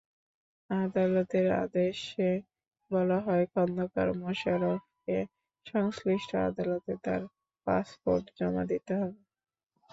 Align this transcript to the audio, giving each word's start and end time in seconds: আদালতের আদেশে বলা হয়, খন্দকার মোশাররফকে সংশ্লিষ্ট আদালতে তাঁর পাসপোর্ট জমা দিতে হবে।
আদালতের 0.69 1.47
আদেশে 1.63 2.29
বলা 2.91 3.19
হয়, 3.25 3.45
খন্দকার 3.53 4.07
মোশাররফকে 4.21 5.17
সংশ্লিষ্ট 5.65 6.29
আদালতে 6.47 6.93
তাঁর 7.05 7.21
পাসপোর্ট 7.67 8.25
জমা 8.37 8.63
দিতে 8.71 8.93
হবে। 8.99 9.21